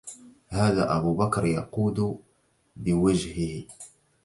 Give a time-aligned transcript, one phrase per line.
[0.47, 2.17] هذا أبو بكر يقود
[2.75, 3.63] بوجهه